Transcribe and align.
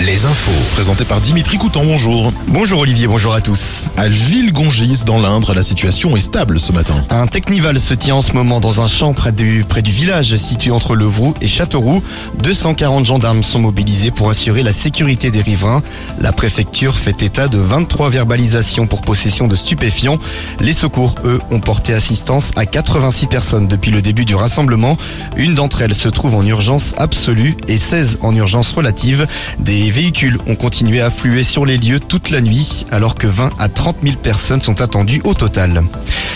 les 0.00 0.26
infos. 0.26 0.50
Présenté 0.74 1.06
par 1.06 1.22
Dimitri 1.22 1.56
Coutan, 1.56 1.84
bonjour. 1.86 2.34
Bonjour 2.48 2.80
Olivier, 2.80 3.06
bonjour 3.06 3.32
à 3.32 3.40
tous. 3.40 3.88
À 3.96 4.06
Villegongis, 4.06 5.04
dans 5.06 5.18
l'Indre, 5.18 5.54
la 5.54 5.62
situation 5.62 6.14
est 6.14 6.20
stable 6.20 6.60
ce 6.60 6.70
matin. 6.70 7.02
Un 7.08 7.26
technival 7.26 7.80
se 7.80 7.94
tient 7.94 8.16
en 8.16 8.20
ce 8.20 8.32
moment 8.32 8.60
dans 8.60 8.82
un 8.82 8.88
champ 8.88 9.14
près 9.14 9.32
du, 9.32 9.64
près 9.66 9.80
du 9.80 9.90
village 9.90 10.36
situé 10.36 10.70
entre 10.70 10.94
Levroux 10.94 11.34
et 11.40 11.48
Châteauroux. 11.48 12.02
240 12.42 13.06
gendarmes 13.06 13.42
sont 13.42 13.58
mobilisés 13.58 14.10
pour 14.10 14.28
assurer 14.28 14.62
la 14.62 14.72
sécurité 14.72 15.30
des 15.30 15.40
riverains. 15.40 15.82
La 16.20 16.32
préfecture 16.32 16.98
fait 16.98 17.22
état 17.22 17.48
de 17.48 17.56
23 17.56 18.10
verbalisations 18.10 18.86
pour 18.86 19.00
possession 19.00 19.48
de 19.48 19.56
stupéfiants. 19.56 20.18
Les 20.60 20.74
secours, 20.74 21.14
eux, 21.24 21.40
ont 21.50 21.60
porté 21.60 21.94
assistance 21.94 22.50
à 22.54 22.66
86 22.66 23.28
personnes 23.28 23.66
depuis 23.66 23.92
le 23.92 24.02
début 24.02 24.26
du 24.26 24.34
rassemblement. 24.34 24.98
Une 25.38 25.54
d'entre 25.54 25.80
elles 25.80 25.94
se 25.94 26.10
trouve 26.10 26.34
en 26.34 26.44
urgence 26.44 26.92
absolue 26.98 27.56
et 27.66 27.78
16 27.78 28.18
en 28.20 28.34
urgence 28.34 28.72
relative. 28.72 29.21
Des 29.58 29.90
véhicules 29.90 30.38
ont 30.46 30.54
continué 30.54 31.00
à 31.00 31.06
affluer 31.06 31.44
sur 31.44 31.64
les 31.64 31.78
lieux 31.78 32.00
toute 32.00 32.30
la 32.30 32.40
nuit 32.40 32.84
alors 32.90 33.14
que 33.14 33.26
20 33.26 33.50
à 33.58 33.68
30 33.68 33.96
000 34.02 34.16
personnes 34.16 34.60
sont 34.60 34.80
attendues 34.80 35.20
au 35.24 35.34
total. 35.34 35.82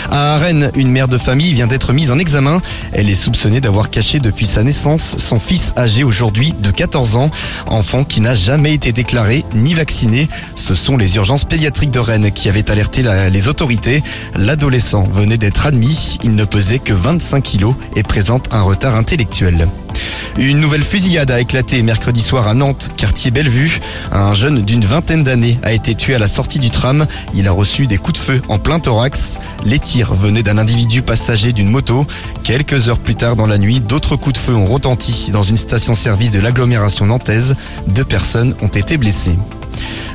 À 0.09 0.37
Rennes, 0.37 0.71
une 0.75 0.89
mère 0.89 1.07
de 1.07 1.17
famille 1.17 1.53
vient 1.53 1.67
d'être 1.67 1.93
mise 1.93 2.11
en 2.11 2.19
examen. 2.19 2.61
Elle 2.93 3.09
est 3.09 3.15
soupçonnée 3.15 3.61
d'avoir 3.61 3.89
caché 3.89 4.19
depuis 4.19 4.45
sa 4.45 4.63
naissance 4.63 5.17
son 5.17 5.39
fils 5.39 5.73
âgé 5.77 6.03
aujourd'hui 6.03 6.53
de 6.59 6.71
14 6.71 7.15
ans, 7.15 7.31
enfant 7.67 8.03
qui 8.03 8.21
n'a 8.21 8.35
jamais 8.35 8.73
été 8.73 8.91
déclaré 8.91 9.43
ni 9.53 9.73
vacciné. 9.73 10.29
Ce 10.55 10.75
sont 10.75 10.97
les 10.97 11.15
urgences 11.15 11.45
pédiatriques 11.45 11.91
de 11.91 11.99
Rennes 11.99 12.31
qui 12.31 12.49
avaient 12.49 12.69
alerté 12.71 13.03
les 13.31 13.47
autorités. 13.47 14.03
L'adolescent 14.35 15.03
venait 15.03 15.37
d'être 15.37 15.65
admis, 15.65 16.17
il 16.23 16.35
ne 16.35 16.45
pesait 16.45 16.79
que 16.79 16.93
25 16.93 17.43
kilos 17.43 17.75
et 17.95 18.03
présente 18.03 18.47
un 18.51 18.61
retard 18.61 18.95
intellectuel. 18.95 19.67
Une 20.39 20.59
nouvelle 20.59 20.83
fusillade 20.83 21.31
a 21.31 21.41
éclaté 21.41 21.81
mercredi 21.81 22.21
soir 22.21 22.47
à 22.47 22.53
Nantes, 22.53 22.91
quartier 22.95 23.31
Bellevue. 23.31 23.79
Un 24.11 24.35
jeune 24.35 24.61
d'une 24.61 24.85
vingtaine 24.85 25.23
d'années 25.23 25.57
a 25.63 25.73
été 25.73 25.95
tué 25.95 26.13
à 26.13 26.19
la 26.19 26.27
sortie 26.27 26.59
du 26.59 26.69
tram. 26.69 27.07
Il 27.33 27.47
a 27.47 27.51
reçu 27.51 27.87
des 27.87 27.97
coups 27.97 28.19
de 28.19 28.23
feu 28.23 28.41
en 28.47 28.59
plein 28.59 28.79
thorax. 28.79 29.39
Les 29.65 29.79
tirs 29.79 30.13
venaient 30.13 30.43
d'un 30.43 30.59
individu 30.59 31.01
passager 31.01 31.53
d'une 31.53 31.69
moto. 31.69 32.05
Quelques 32.43 32.87
heures 32.87 32.99
plus 32.99 33.15
tard 33.15 33.35
dans 33.35 33.47
la 33.47 33.57
nuit, 33.57 33.79
d'autres 33.79 34.15
coups 34.15 34.33
de 34.33 34.39
feu 34.39 34.53
ont 34.53 34.67
retenti 34.67 35.31
dans 35.31 35.43
une 35.43 35.57
station-service 35.57 36.29
de 36.29 36.39
l'agglomération 36.39 37.07
nantaise. 37.07 37.55
Deux 37.87 38.05
personnes 38.05 38.55
ont 38.61 38.67
été 38.67 38.97
blessées. 38.97 39.37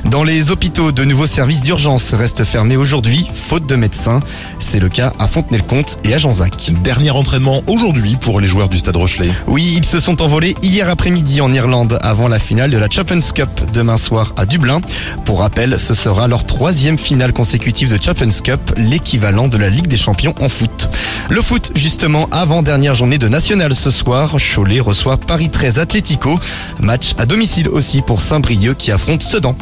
Dans 0.05 0.23
les 0.23 0.51
hôpitaux, 0.51 0.91
de 0.91 1.05
nouveaux 1.05 1.27
services 1.27 1.61
d'urgence 1.61 2.13
restent 2.13 2.43
fermés 2.43 2.75
aujourd'hui, 2.75 3.25
faute 3.33 3.65
de 3.65 3.75
médecins. 3.75 4.19
C'est 4.59 4.79
le 4.79 4.89
cas 4.89 5.13
à 5.17 5.27
Fontenay-le-Comte 5.27 5.97
et 6.03 6.13
à 6.13 6.17
Janzac. 6.17 6.71
Dernier 6.83 7.11
entraînement 7.11 7.63
aujourd'hui 7.67 8.17
pour 8.19 8.41
les 8.41 8.47
joueurs 8.47 8.67
du 8.67 8.77
Stade 8.77 8.97
Rochelet. 8.97 9.31
Oui, 9.47 9.75
ils 9.77 9.85
se 9.85 9.99
sont 9.99 10.21
envolés 10.21 10.55
hier 10.61 10.89
après-midi 10.89 11.39
en 11.39 11.53
Irlande 11.53 11.97
avant 12.01 12.27
la 12.27 12.37
finale 12.37 12.69
de 12.69 12.77
la 12.77 12.89
Champions 12.89 13.19
Cup 13.33 13.49
demain 13.73 13.95
soir 13.95 14.33
à 14.35 14.45
Dublin. 14.45 14.81
Pour 15.23 15.39
rappel, 15.39 15.79
ce 15.79 15.93
sera 15.93 16.27
leur 16.27 16.45
troisième 16.45 16.97
finale 16.97 17.31
consécutive 17.31 17.91
de 17.97 18.03
Champions 18.03 18.41
Cup, 18.43 18.73
l'équivalent 18.75 19.47
de 19.47 19.57
la 19.57 19.69
Ligue 19.69 19.87
des 19.87 19.97
Champions 19.97 20.35
en 20.41 20.49
foot. 20.49 20.89
Le 21.29 21.41
foot, 21.41 21.71
justement, 21.75 22.27
avant-dernière 22.31 22.93
journée 22.93 23.17
de 23.17 23.29
National 23.29 23.73
ce 23.73 23.89
soir, 23.89 24.35
Cholet 24.37 24.81
reçoit 24.81 25.17
Paris 25.17 25.49
13 25.49 25.79
Atlético. 25.79 26.37
Match 26.79 27.13
à 27.17 27.25
domicile 27.25 27.69
aussi 27.69 28.01
pour 28.01 28.21
Saint-Brieuc 28.21 28.77
qui 28.77 28.91
affronte 28.91 29.23
Sedan. 29.23 29.55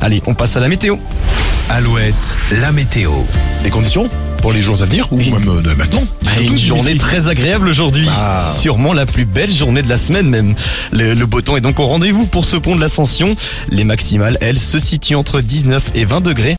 Allez, 0.00 0.22
on 0.26 0.34
passe 0.34 0.56
à 0.56 0.60
la 0.60 0.68
météo. 0.68 0.96
Alouette, 1.68 2.14
la 2.52 2.72
météo. 2.72 3.12
Les 3.62 3.70
conditions 3.70 4.08
pour 4.40 4.52
les 4.52 4.62
jours 4.62 4.80
à 4.80 4.86
venir 4.86 5.08
ou 5.10 5.18
même 5.18 5.48
euh, 5.48 5.60
de 5.60 5.74
maintenant 5.74 6.02
Une 6.40 6.46
Surtout, 6.46 6.58
journée 6.58 6.96
très 6.96 7.28
agréable 7.28 7.68
aujourd'hui. 7.68 8.08
Ah. 8.16 8.52
Sûrement 8.56 8.92
la 8.92 9.04
plus 9.04 9.24
belle 9.24 9.52
journée 9.52 9.82
de 9.82 9.88
la 9.88 9.98
semaine 9.98 10.28
même. 10.28 10.54
Le, 10.92 11.14
le 11.14 11.26
beau 11.26 11.40
temps 11.40 11.56
est 11.56 11.60
donc 11.60 11.80
au 11.80 11.86
rendez-vous 11.86 12.24
pour 12.26 12.44
ce 12.44 12.56
pont 12.56 12.76
de 12.76 12.80
l'Ascension. 12.80 13.34
Les 13.68 13.84
maximales, 13.84 14.38
elles, 14.40 14.60
se 14.60 14.78
situent 14.78 15.16
entre 15.16 15.40
19 15.40 15.90
et 15.94 16.04
20 16.04 16.20
degrés. 16.20 16.56